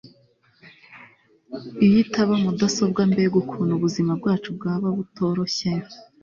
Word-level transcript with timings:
iyo 1.83 1.97
itaba 2.03 2.33
mudasobwa, 2.43 3.01
mbega 3.11 3.35
ukuntu 3.43 3.71
ubuzima 3.75 4.11
bwacu 4.19 4.49
bwaba 4.57 4.87
butoroshye 4.97 5.71